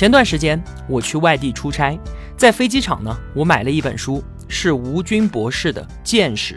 [0.00, 1.94] 前段时间我去外地出差。
[2.34, 6.54] 在飞机场呢，我买了一本书，是吴军博士的《见识》，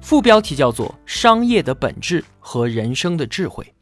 [0.00, 3.72] 副标题叫做《商业的本质和人生的智慧》。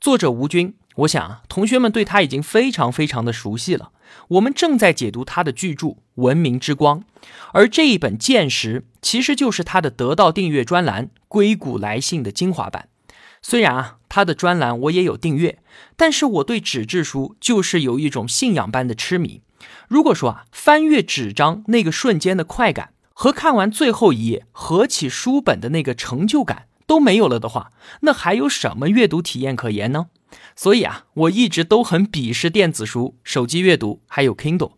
[0.00, 3.92] 作者吴军，我想啊，同学们对他已经非常非常的熟悉了。
[4.26, 5.86] 我们正在解读他的巨著
[6.16, 6.98] 《文明之光》，
[7.52, 12.88] 而这一本《见识》其实就是他的得到订阅专栏《硅谷来信》的精华版。
[13.40, 15.58] 虽然啊，他的专栏我也有订阅，
[15.96, 19.42] 但是我对纸质书就是有一种信仰般的痴迷。
[19.88, 27.72] 如果说啊，翻阅纸张那个瞬间的快感和看完最后一页合起书本的那个成就感都没有了的话，
[28.02, 30.08] 那还有什么阅读体验可言呢？
[30.54, 34.72] 所以啊，我一直都很鄙视电子书、手机阅读，还有 Kindle。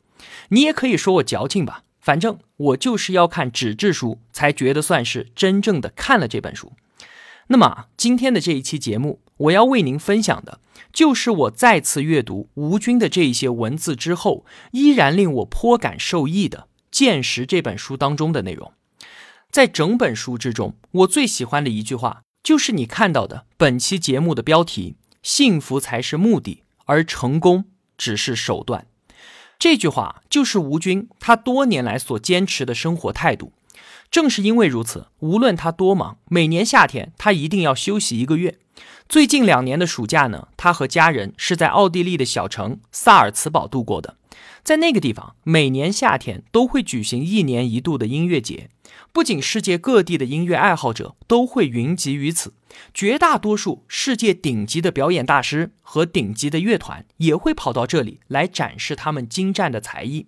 [0.50, 6.72] 你也可以说我矫情吧，反正我就是要看纸质书才觉得算是真正的看了这本书。
[7.52, 10.60] 那么今天的这一期节目，我要为您分享的。
[10.92, 16.58] 就是我再次阅读吴军的这一些文字之后，依然令我颇感受益的
[16.92, 18.72] 《见识》这本书当中的内容。
[19.50, 27.64] 在整本书之中，我最喜欢的一句话，就是你看到的本期节目的标题：“幸福才是目的，而成功
[27.98, 28.86] 只是手段。”
[29.58, 33.52] 这句话就是吴军他多年来所坚持的生活态度。
[34.10, 38.58] 正是因为如此，无论他多忙，每年夏天他一定要休息一个月。
[39.08, 44.16] 最近两年的暑假呢，他和家人是在奥地利的小城萨尔茨堡度过的。
[44.64, 48.68] 在那个地方，每年夏天都会举行一年一度的音乐节，
[49.12, 52.52] 不仅世界各地的音乐爱好者都会云集于此，
[52.92, 60.26] 绝大多数世界顶级的表演大师和顶级的乐团也会跑到这里来展示他们精湛的才艺。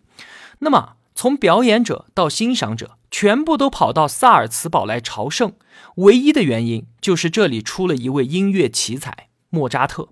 [0.60, 2.96] 那么，从表演者到欣赏者。
[3.12, 5.52] 全部都跑到萨尔茨堡来朝圣，
[5.96, 10.08] 唯一的原因就是这里出了一位音乐奇才莫扎特。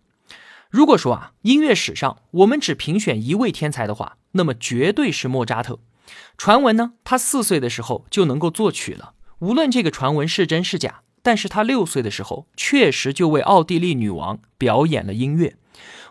[0.69, 5.81] 如果说啊，音乐史上我们只评选一位天才的话，那么绝对是莫扎特。
[6.37, 9.15] 传闻呢，他四岁的时候就能够作曲了。
[9.39, 15.57] 无论这个传闻是真是假，但是他六岁的时候确实就为奥地利女王表演了音乐。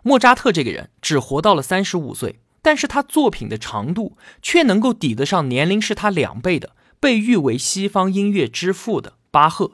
[0.01, 6.71] 莫扎特这个人只活到了三十五岁，但是他作品的长度却能够抵得上年龄是他两倍的。
[6.99, 9.71] 被誉为西方音乐之父的巴赫，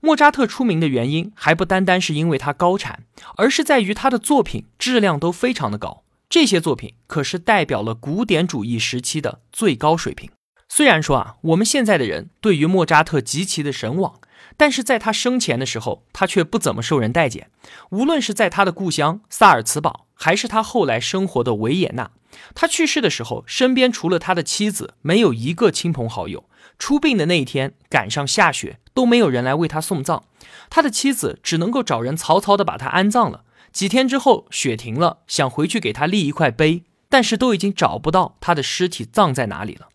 [0.00, 3.04] 莫扎特出名的原因还不单单是因为他高产，
[3.36, 6.02] 而是在于他的作品质量都非常的高。
[6.28, 10.30] 这些作品可是代表了古典主义时期的最高水平。
[10.68, 14.20] 虽然说啊，我们现在的人对于莫扎特极其的神往，
[14.56, 17.50] 但是在他生前的时候，他却不怎么受人待见。
[17.90, 22.10] 无论是在他的故乡萨尔茨堡，还是他后来生活的维也纳。
[22.54, 26.48] 他去世的时候，身边除了他的妻子，没有一个亲朋好友。
[26.78, 30.24] 出殡的那一天赶上下雪，都没有人来为他送葬。
[30.68, 33.44] 他的妻子只能够找人草草的把他安葬了。
[33.72, 39.88] 几天之后，雪停了，想回去给他立一块碑，但是都已经找不到他的尸体葬在哪里了。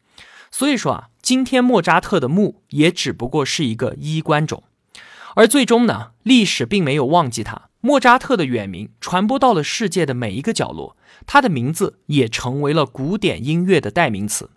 [0.50, 4.63] 所以说啊，今天莫扎特的墓也只不过是一个衣冠冢。
[5.35, 7.69] 而最终呢，历史并没有忘记他。
[7.81, 14.52] 莫扎特的远名传播到了世界的每一个角落，他的名字也成为了古典音乐的代名词。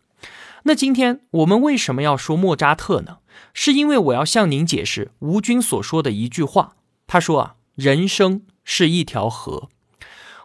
[0.65, 3.19] 那今天我们为什么要说莫扎特呢？
[3.53, 6.77] 是因为我要向您解释吴军所说的一句话。
[7.07, 9.69] 他说啊，人生是一条河。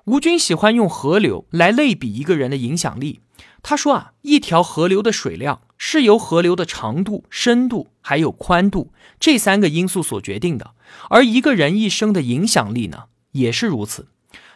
[0.05, 3.19] 吴军喜欢用河流来类比一个人的影响力。
[3.61, 10.75] 他说啊，一条河流的水量是由河流的长度、深度还有宽度这三个因素所决定的。
[11.09, 14.09] 而一个人一生的影响力呢，也是如此。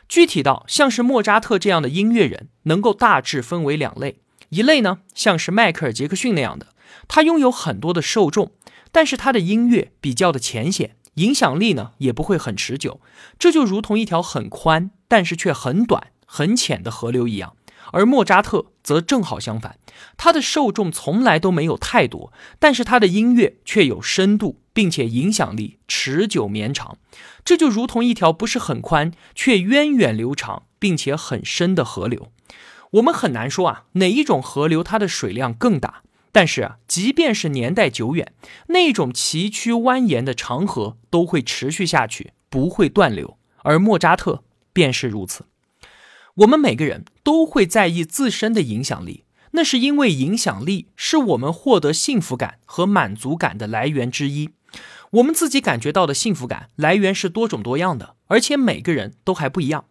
[0.07, 4.19] 具体到像是莫扎特这样的音乐人，能够大致分为两类。
[4.50, 6.68] 一类呢，像是迈克尔·杰克逊那样的，
[7.07, 8.51] 他拥有很多的受众，
[8.92, 13.00] 但是他的音乐比较的浅显，影响力呢也不会很持久。
[13.39, 17.56] 这就如同一条很宽，但是却很短、很浅的河流一样。
[17.92, 19.80] 而莫扎特则正好相反，
[20.18, 24.59] 他的受众从来都没有太多，但是他的音乐却有深度。
[24.75, 26.97] 并且影响力持久绵长，
[27.45, 32.31] 这就如同一条不是很宽却源远流长并且很深的河流。
[32.94, 36.01] 我们很难说啊哪一种河流它的水量更大，
[36.31, 38.33] 但是啊，即便是年代久远，
[38.69, 43.38] 那种崎岖蜿蜒的长河都会持续下去，不会断流。
[43.57, 44.44] 而莫扎特
[44.74, 45.45] 便是如此。
[46.38, 54.50] 我们每个人都会在意自身的影响力，那是因为影响力是我们获得幸福感和满足感的来源之一。
[55.12, 59.86] 我们自己感觉到的幸福感来源是多种多样的，而且每个人都还不一样。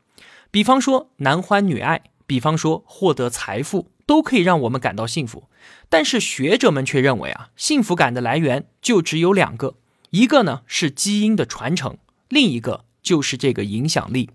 [0.51, 5.45] 比方说男欢女爱，比方说获得财富，都可以让我们感到幸福。
[5.89, 9.77] 但是学者们却认为啊，幸福感的来源就只有两个，
[10.11, 11.97] 一个呢是基因的传承，
[12.29, 14.31] 另一个就是这个影响力。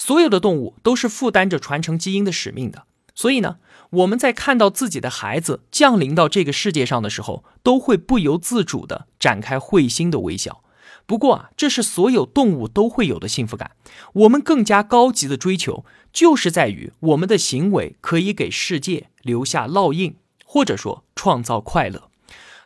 [0.00, 3.58] 所有的动物都是负担着传承基因的使命的，所以呢。
[3.90, 10.62] 我们在看到自己的孩子降临到这个世界上的时候，都会不由自主地展开会心的微笑。
[11.06, 13.72] 不过啊，这是所有动物都会有的幸福感。
[14.12, 20.14] 我们更加高级的追求，就是在于我们的行为可以给世界留下烙印，
[20.44, 22.08] 或者说创造快乐。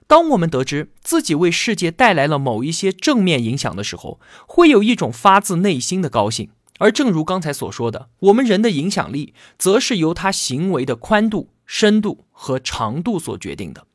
[0.07, 6.51] 当我们得知自己为世界带来了某一些正面影响的时候，会有一种发自内心的高兴。
[6.79, 13.87] 而正如刚才所说的，我们人的影响力，则是由他行为的宽度、深度和长度所决定的。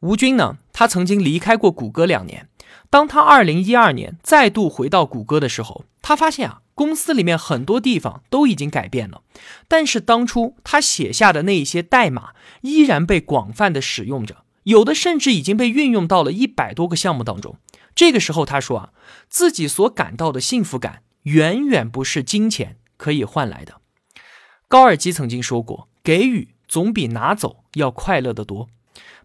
[0.00, 2.48] 吴军呢，他曾经离开过谷歌两年。
[2.88, 9.22] 当他二零一二年再度回到谷歌的时候，他发现啊，公司里面很多地方都已经改变了，
[9.66, 12.30] 但是当初他写下的那一些代码
[12.62, 17.56] 依然被广泛的使用着，有的甚至已经被运用到了一百多个项目当中。
[17.94, 18.90] 这个时候，他说啊，
[19.28, 21.02] 自己所感到的幸福感。
[21.26, 23.80] 远远不是金钱可以换来的。
[24.68, 28.68] 高尔基曾经说过：“给予总比拿走要快乐得多。”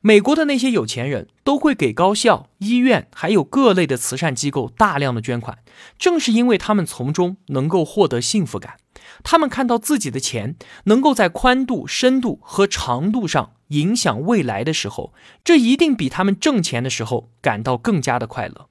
[0.04, 5.60] 美国的那些有钱人都会给高校、医院还有各类的慈善机构大量的捐款，
[6.00, 8.78] 正是因为他们从中能够获得幸福感。
[9.24, 10.56] 他们看到自己的钱
[10.86, 15.14] 能够在宽度、深度和长度上影响未来的时候，
[15.44, 18.70] 这一定比他们挣钱的时候感到更加的快乐。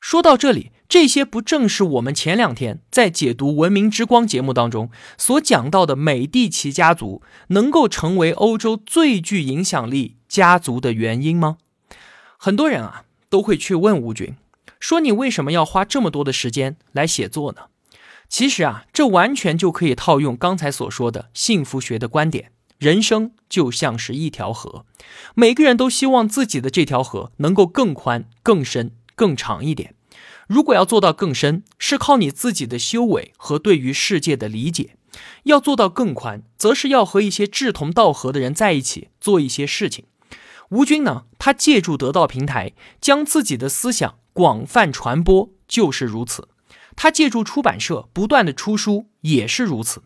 [0.00, 0.72] 说到这里。
[0.88, 11.58] 这些不正是我们前两天在解读《文明之光》节目当中所讲到的美第奇家族能够成为欧洲最具影响力家族的原因吗？
[12.38, 14.36] 很多人啊都会去问吴军，
[14.78, 17.62] 说你为什么要花这么多的时间来写作呢？
[18.28, 24.86] 其实啊，这完全就可以套用刚才所说的幸福学的观点：人生就像是一条河，
[25.34, 29.96] 每个人都希望自己的这条河能够更宽、更深、更长一点。
[30.46, 34.90] 如果要做到更深，是靠你自己的修为和对于世界的理解；
[35.42, 40.04] 要做到更宽，则是要和一些志同道合的人在一起做一些事情。
[40.70, 46.48] 吴军呢，他借助得到平台，将自己的思想广泛传播，就是如此。
[46.94, 50.02] 他借助出版社不断的出书，也是如此。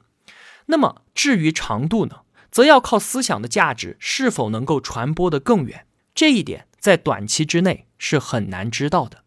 [0.66, 2.20] 那么至于长度呢，
[2.50, 5.86] 则要靠思想的价值是否能够传播的更远。
[6.14, 9.22] 这一点在短期之内是很难知道的。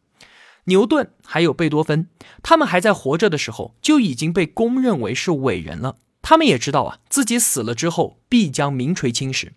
[0.66, 2.10] 牛顿还有贝多芬，
[2.42, 5.98] 他们还在活着的时候就已经被公认为是伟人了。
[6.22, 9.54] 他们也知道啊，自己死了之后必将名垂青史。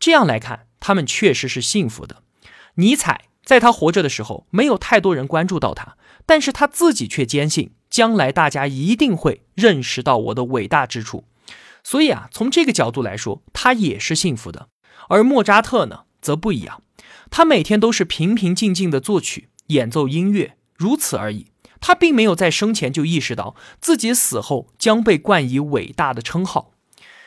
[0.00, 2.22] 这样来看，他们确实是幸福的。
[2.74, 11.24] 尼采在他活着的时候，没有太多人关注到他，但是他自己却坚信，将来大家一定会认识到我的伟大之处。
[11.84, 14.68] 所以啊，从这个角度来说，他也是幸福的。
[15.08, 16.82] 而莫扎特呢，则不一样，
[17.30, 19.48] 他每天都是平平静静的作曲。
[19.68, 21.46] 演奏音乐，如此而已。
[21.80, 26.72] 他并没有在生前就意识到自己死后将被冠以伟大的称号。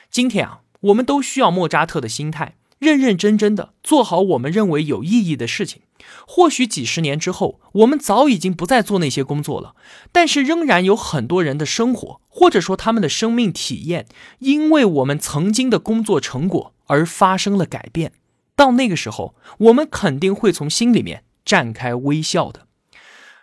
[0.09, 5.83] 今天啊，我们都需要莫扎特的心态，认认真真的做好我们认为有意义的事情。
[6.27, 9.75] 或许几十年之后，我们早已经不再做那些工作了，
[10.11, 14.07] 但是仍然有很多人的生活，或者说他们的生命体验，
[14.39, 18.13] 因为我们曾经的工作成果而发生了改变。
[18.55, 21.23] 到那个时候，我们肯定会从心里面。
[21.43, 22.67] 绽开微笑的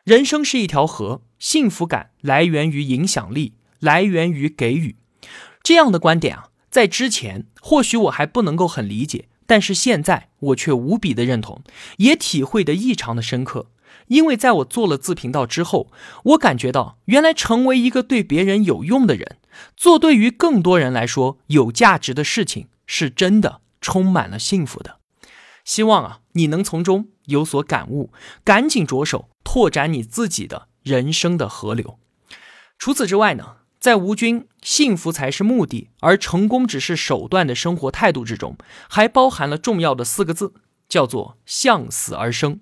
[0.04, 4.96] 人生是一条河，幸福感来源于影响力，来源于给予。
[5.64, 11.60] 这样的观点啊，在之前或许我还不能够很理解，但是现在我却无比的认同，
[11.96, 13.66] 也体会的异常的深刻。
[14.06, 15.90] 因为在我做了自频道之后，
[16.22, 19.38] 我感觉到原来成为一个对别人有用的人，
[19.76, 24.97] 做对于更多人来说有价值的事情，是真的充满了幸福的。
[25.68, 28.10] 希望啊，你能从中有所感悟，
[28.42, 31.98] 赶紧着手拓展你自己的人生的河流。
[32.78, 38.56] 除此之外呢，在吴军“幸福才是目的，而成功只是手段”的生活态度之中，
[38.88, 40.54] 还包含了重要的四个字，
[40.88, 42.60] 叫做“向死而生”。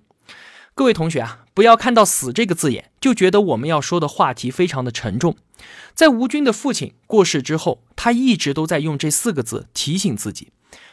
[0.75, 5.37] 各位同学啊，不要看到“死”这个字眼就觉得我们要说的话题非常的沉重。
[5.95, 10.51] 在吴军的父亲过世之后，他一直都在用这四个字提醒自己。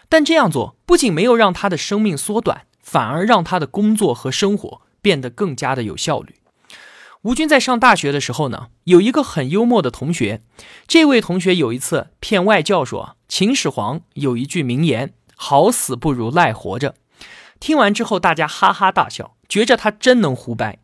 [0.10, 6.36] 但这样做不仅没有让他的生命缩短，反而让他的工作和生活变得更加的有效率。
[7.24, 10.44] 吴军在上大学的时候呢，有一个很幽默的同学。
[10.88, 16.96] 这位同学有一次骗外教说，秦始皇有一句名言：“好死不如赖活着。”
[17.62, 20.80] 听完之后，大家哈哈大笑，觉着他真能胡掰。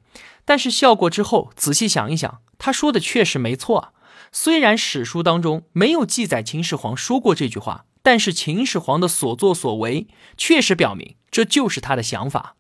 [0.46, 3.92] 但是笑过之后，仔细想一想，他说的确实没错啊。
[4.32, 12.56] 虽然史书当中没有记载秦始皇说过这句话，但是秦始皇的所作所为确实表明这就是他的想法。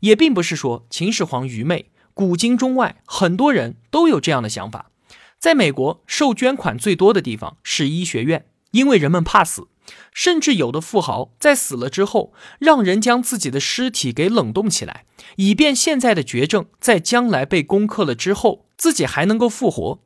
[0.00, 1.86] 也并不是说秦始皇愚昧。
[2.14, 4.90] 古今中外，很多人都有这样的想法。
[5.38, 9.68] 在美国，受捐款最多的地方是医学院，因为人们怕死，
[10.12, 15.06] 甚至有的富豪在死了之后，让人将自己的尸体给冷冻起来，
[15.36, 20.00] 以便现在的绝症在将来被攻克了之后，自己还能够复活。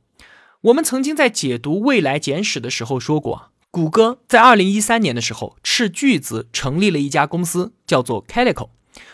[0.62, 8.70] 我们曾经在解读《未来简史》的时候说过，谷歌在二零一三年的时候斥巨资成立了一家公司，叫做 Calico，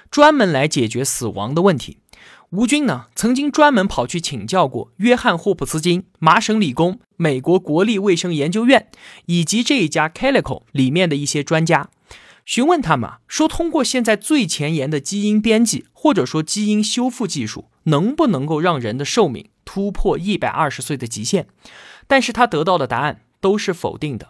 [0.09, 1.99] 专门来解决死亡的问题。
[2.51, 8.87] 吴军呢，曾经专门跑去请教过约翰霍普斯金、麻省理工、美国国立卫生研究院
[9.27, 11.91] 以及这一家 Calico 里面的一些专家，
[12.45, 21.49] 询问他们说，通过现在最前沿的基因编辑或者说基因修复技术，能不能够让人的寿命突破一百二十岁的极限？
[22.07, 24.29] 但是他得到的答案都是否定的。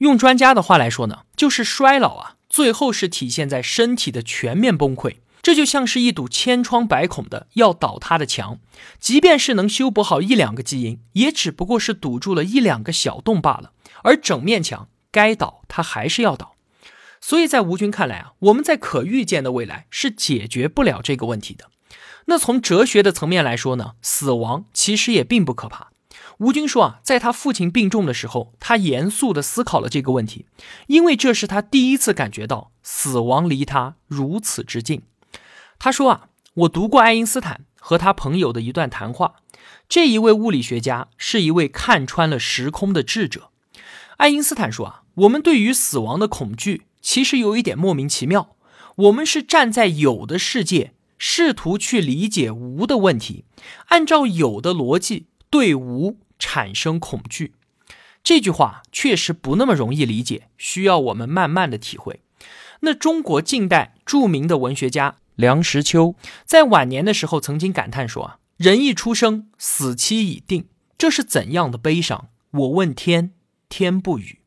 [0.00, 5.16] 用专家的话来说呢，就是衰老啊，最后是体现在身体的全面崩溃。
[5.42, 8.58] 这就像是一堵千疮百孔的要倒塌的墙，
[8.98, 13.72] 即便是能修补好一两个基因，也只不过是堵住了一两个小洞罢了。
[14.02, 16.56] 而整面墙该倒，它还是要倒。
[17.20, 21.70] 所以在吴军看来啊，我们在可预见的未来是解决不了这个问题的。
[22.26, 25.90] 那从哲学的层面来说呢，死亡其实也并不可怕。
[26.40, 30.46] 吴军说啊，在他父亲病重的时候，他严肃地思考了这个问题，
[30.86, 35.02] 因为这是他第一次感觉到死亡离他如此之近。
[35.78, 39.34] 他说啊，我读过爱因斯坦和他朋友的一段谈话。
[39.86, 43.50] 这一位物理学家是一位看穿了时空的智者。
[44.16, 48.56] 爱因斯坦说啊，我们对于死亡的恐惧其实有一点莫名其妙。
[48.96, 53.44] 我们是站在有的世界，试图去理解无的问题，
[53.88, 57.54] 按照有的逻辑对无产生恐惧。
[58.24, 62.22] 这句话确实不那么容易理解，需要我们慢慢的体会。
[62.80, 65.18] 那中国近代著名的文学家。
[65.36, 70.66] 梁实秋在晚年的时候曾经感叹说：“啊，人一出生，死期已定，
[70.98, 72.28] 这是怎样的悲伤？
[72.50, 73.32] 我问天，
[73.70, 74.40] 天不语。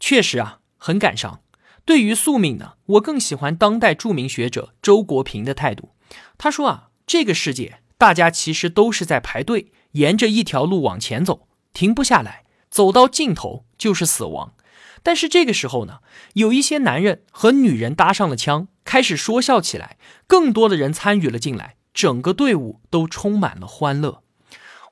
[0.00, 1.42] 确实啊，很感伤。
[1.84, 5.90] 对于宿命呢，我更喜欢当代著名学者周国平的态度。
[6.38, 14.54] 他说啊，这个世界大家其实都是在排队，沿着一条路往前走，停不下来，走到尽头就是死亡。
[15.02, 15.98] 但是这个时候呢，
[16.34, 19.96] 有一些男人和女人搭上了枪。”开始说笑起来，
[20.26, 24.22] 更多的人参与了进来，整个队伍都充满了欢乐。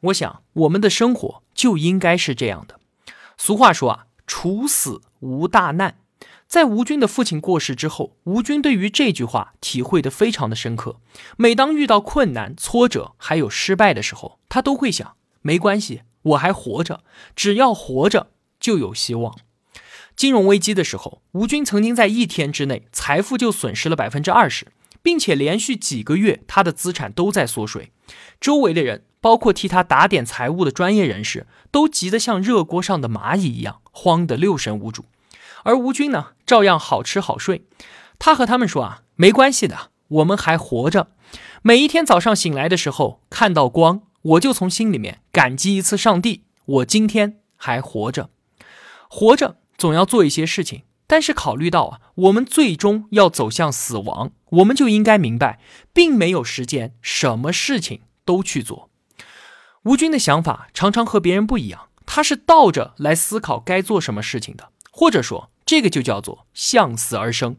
[0.01, 2.81] 我想，我们的生活就应该是这样的。
[3.37, 5.99] 俗话说啊，处死无大难。
[6.53, 11.01] 在吴军的父亲过世之后，吴军对于这句话体会的非常的深刻。
[11.39, 17.05] 每当遇到困难、挫折还有失败的时候，他都会想：没关系，我还活着，
[17.35, 19.35] 只要活着就有希望。
[20.15, 24.67] 金融危机的时候，吴军曾经在一天之内财富就损失了百分之二十，
[25.03, 27.93] 并且连续几个月他的资产都在缩水。
[28.39, 35.07] 周围的人，包括替他打点财务的专业人士，都急得像热锅上的蚂蚁一样，慌得六神无主。
[35.65, 37.67] 而吴军呢，照样好吃好睡。
[38.19, 41.09] 他和他们说啊，没关系的，我们还活着。
[41.63, 48.31] 每一天早上醒来的时候，看到光，我就从心里面感激一次上帝，我今天还活着，
[49.09, 49.57] 活着。
[49.79, 55.59] 总要做一些事情，但是考虑到啊，我们最终要走向死亡，我们就应该明白，
[55.93, 58.91] 并没有时间什么事情都去做。
[59.85, 67.57] 吴军的想法常常和别人不一样，他是倒着来思考该做什么事情的，或者说这个就叫做向死而生。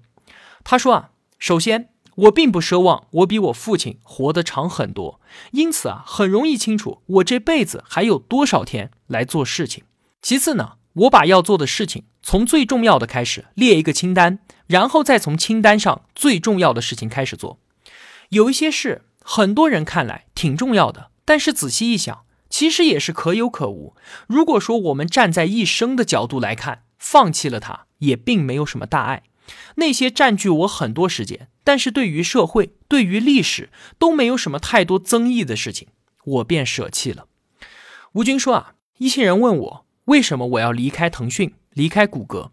[0.64, 9.86] 他说啊，首先我并不奢望我比我父亲活得长很多，因此啊，很容易清楚我这辈子还有多少天来做事情。
[10.22, 12.04] 其次呢，我把要做的事情。
[12.22, 17.58] 从最重要的开始列一个清单，然后再从清单上最重要的事情开始做。
[18.30, 23.96] 有一些事，很多人看来挺重要的，但是仔细一想，其实也是可有可无。
[24.28, 29.24] 如果说我们站在一生的角度来看，放弃了它也并没有什么大碍。
[29.76, 33.70] 那些占据我很多时间，但是对于社会、对于历史
[34.00, 35.90] 都没有什么太多争议的事情，
[36.24, 37.28] 我便舍弃了。
[38.14, 41.54] 吴军说啊，一些人问我为什么我要离开腾讯。
[41.74, 42.52] 离开谷歌，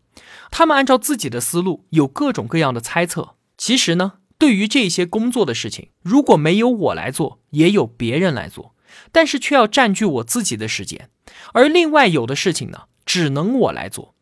[0.51, 3.37] 他们按照自己的思路有各种各样的猜测。
[3.59, 8.75] 其实呢，对于这些工作的事情，如果没有我来做，也有别人来做。
[9.13, 11.11] 但是却要占据我自己的时间，
[11.53, 14.15] 而另外有的事情呢，只能我来做，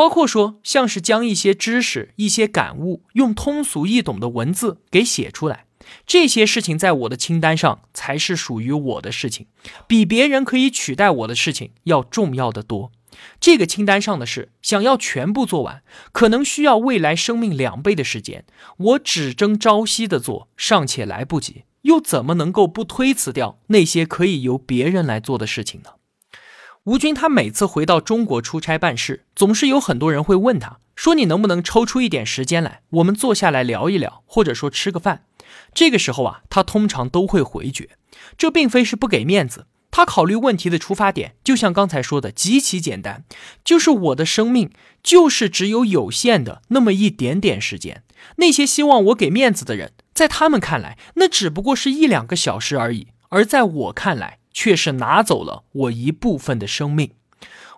[0.00, 5.66] 包括说像是将一些知识、一些感悟用通俗易懂的文字给写出来，
[6.06, 9.48] 这些事情在我的清单上才是属于我的事情，
[9.86, 12.92] 比别人可以取代我的事情要重要的多。
[13.38, 18.46] 这个清单上的事，想要全部做完，可能需要未来生命两倍的时间。
[18.78, 25.90] 我只争朝夕的做，尚且来不及，又怎么能够不推辞掉那些可以由别人来做的事情呢？
[26.84, 35.24] 吴军他每次回到中国出差办事，总是有很多人会问他说：“你能不能抽出一点时间来，我们坐下来聊一聊，或者说吃个饭？”
[35.74, 37.90] 这个时候啊，他通常都会回绝，
[38.38, 39.66] 这并非是不给面子。
[39.90, 43.24] 他考虑问题的出发点，就像刚才说的，极其简单，
[43.62, 44.70] 就是我的生命
[45.02, 48.02] 就是只有有限的那么一点点时间。
[48.36, 57.12] 那些希望我给面子的人，在他们看来，那只不过是一两个小时而已；而在我看来，却是拿走了我一部分的生命。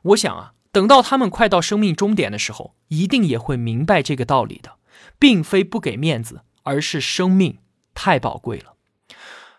[0.03, 4.77] 我想啊，等到他们快到生命终点的时候，一定也会明白这个道理的，
[5.19, 7.59] 并非不给面子，而是生命
[7.95, 8.75] 太宝贵了。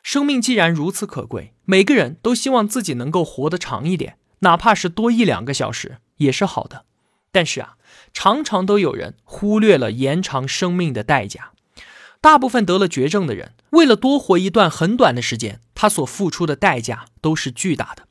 [0.02, 6.84] 生命既然如此可贵，每个人都希望自己能够活得长一点，哪怕是多一两个小时也是好的。
[7.32, 7.78] 但是啊，
[8.14, 11.53] 常常都有人忽略了延长生命的代价。
[12.24, 18.08] 大部分得了绝症的人，为了多活一段很短的时间，他所付出的代价都是巨大的。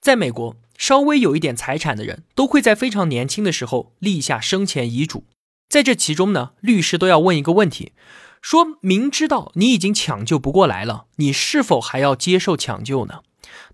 [0.00, 5.24] 在美国，稍微有一点财产的人都会在非常年轻的时候立下生前遗嘱，
[5.68, 7.92] 在这其中呢，律师都要问一个问题。
[8.40, 13.20] 说明知道你已经抢救不过来了，你是否还要接受抢救呢？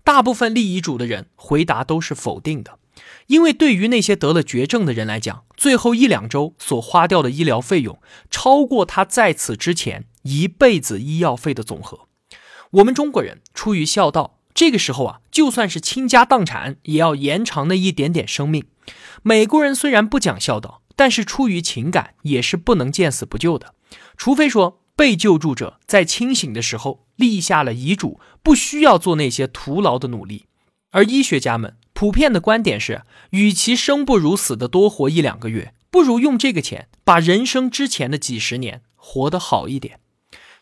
[0.03, 2.79] 大部分立遗嘱的人回答都是否定的，
[3.27, 7.99] 因为对于那些得了绝症的人来讲，最后一两周所花掉的医疗费用，
[8.29, 12.07] 超过他在此之前一辈子医药费的总和。
[12.71, 18.65] 我们中国人出于孝道，这个时候啊，就算是倾家荡产，也要延长那一点点生命。
[19.21, 23.73] 美国人虽然不讲孝道，但是出于情感，也是不能见死不救的。
[24.17, 30.45] 除非说被救助者在清醒的时候立下了遗嘱，不需要做那些徒劳的努力，
[30.91, 40.01] 而医学家们普遍的观点是，与其生不如死的多活一两个月，不如用这个钱把人生之前的几十年活得好一点。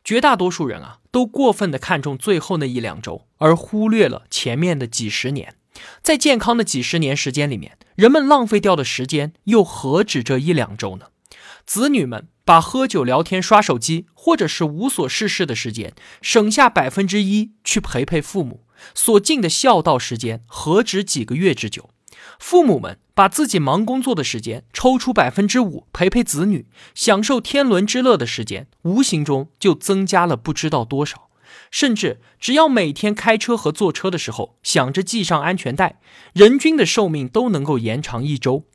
[0.03, 5.55] 绝大多数人啊，都过分的看重最后那一两周，而忽略了前面的几十年。
[6.03, 11.07] 在健康的几十年时间里面，人们浪费掉的时间又何止这一两周呢？
[11.65, 12.27] 子女们。
[12.43, 21.89] 把喝酒、聊天、刷手机，或者是无所事事的时间，省下百分之一去陪陪父母，所尽的孝道时间何止几个月之久？
[22.39, 26.65] 父母们把自己忙工作的时间抽出百分之五陪陪子女，
[26.95, 31.29] 享受天伦之乐的时间，无形中就增加了不知道多少。
[31.69, 35.99] 甚至只要每天开车和坐车的时候想着系上安全带，
[36.33, 38.65] 人均的寿命都能够延长一周。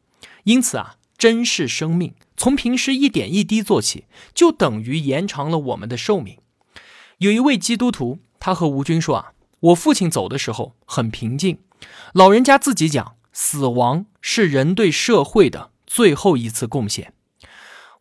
[0.45, 2.15] 因此啊，珍视生命。
[2.37, 6.39] 从平时一点一滴做起，就等于延长了我们的寿命。
[7.19, 9.33] 有一位基督徒，他和吴军说：“啊，
[9.67, 11.59] 我父亲走的时候很平静，
[12.13, 17.13] 老人家自己讲，死亡是人对社会的最后一次贡献。”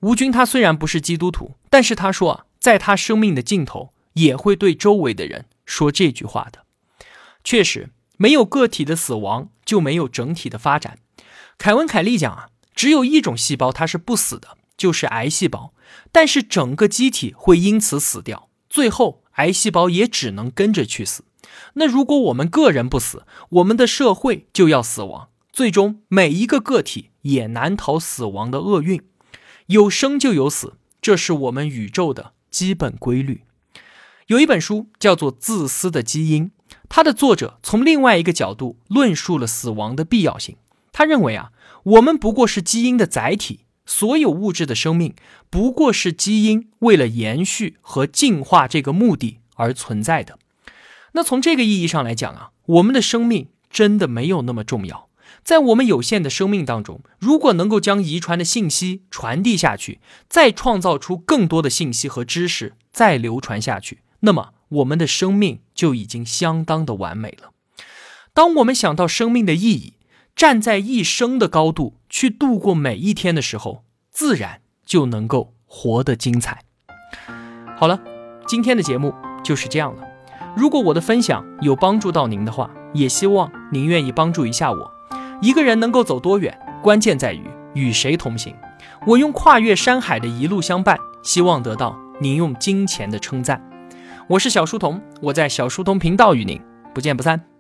[0.02, 6.66] 吴军他虽然不是基督徒，但是他说啊，在他生命的尽头，也会对周围的人说这句话的。
[7.44, 11.00] 确实，没有个体的死亡，就没有整体的发展。
[11.58, 12.50] 凯文·凯利讲啊。
[12.76, 15.74] 只有一种细胞它是不死的，就是癌细胞。
[16.12, 21.24] 但是整个机体会因此死掉，最后癌细胞也只能跟着去死。
[21.74, 29.02] 那如果我们个人不死，我们的社会就要死亡，最终每一个个体也难逃死亡的厄运。
[29.68, 33.44] 有生就有死，这是我们宇宙的基本规律。
[34.28, 36.46] 有一本书叫做《自私的基因》，
[36.90, 40.56] 它的作者从另外一个角度论述了死亡的必要性。
[40.92, 41.52] 他认为啊。
[41.86, 45.14] 我们不过是基因的载体，所有物质的生命
[45.52, 50.40] 不过是基因为了延续和进化这个目的而存在的。
[51.16, 55.08] 那从这个意义上来讲啊，我们的生命真的没有那么重要。
[55.44, 67.52] 在我们有限的生命当中，如果能够将遗传的信息传递下去，再创造出更多的信息和知识，再流传下去，那么我们的生命就已经相当的完美了。
[68.34, 69.94] 当我们想到生命的意义，
[70.36, 76.64] 站在一生的高度去度过每一天的时候，自然就能够活得精彩。
[77.78, 78.02] 好了，
[78.46, 80.15] 今天的节目就是这样了。
[80.56, 84.92] 如果我的分享有帮助到您的话，也希望您愿意帮助一下我。
[85.42, 88.56] 一个人能够走多远，关键在于与谁同行。
[89.06, 93.62] 我用跨越山海的一路相伴，希望得到您用金钱的称赞。
[94.28, 96.60] 我是小书童，我在小书童频道与您
[96.94, 97.55] 不见不散。